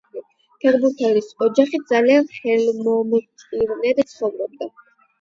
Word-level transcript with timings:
ფეხბურთელის 0.63 1.27
ოჯახი 1.49 1.81
ძალიან 1.93 2.27
ხელმომჭირნედ 2.39 4.07
ცხოვრობდა. 4.13 4.77